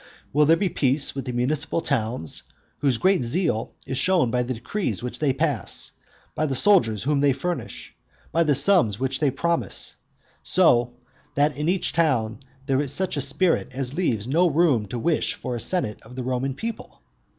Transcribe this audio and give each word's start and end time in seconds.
Will 0.33 0.47
there 0.47 0.57
be 0.57 0.67
peace 0.67 1.13
with 1.13 1.25
the 1.25 1.31
municipal 1.31 1.79
towns, 1.79 2.41
whose 2.79 2.97
great 2.97 3.23
zeal 3.23 3.71
is 3.85 3.99
shown 3.99 4.31
by 4.31 4.41
the 4.41 4.55
decrees 4.55 5.03
which 5.03 5.19
they 5.19 5.31
pass, 5.31 5.91
by 6.33 6.47
the 6.47 6.55
soldiers 6.55 7.03
whom 7.03 7.19
they 7.19 7.33
furnish, 7.33 7.93
by 8.31 8.41
the 8.41 8.55
sums 8.55 8.99
which 8.99 9.19
they 9.19 9.29
promise, 9.29 9.93
so 10.41 10.91
that 11.35 11.55
in 11.55 11.69
each 11.69 11.93
town 11.93 12.39
there 12.65 12.81
is 12.81 12.91
such 12.91 13.15
a 13.15 13.21
spirit 13.21 13.67
as 13.75 13.93
leaves 13.93 14.27
no 14.27 14.47
one 14.47 14.55
room 14.55 14.85
to 14.87 14.97
wish 14.97 15.35
for 15.35 15.55
a 15.55 15.59
senate 15.59 16.01
of 16.01 16.15
the 16.15 16.23
Roman 16.23 16.55
people? 16.55 17.03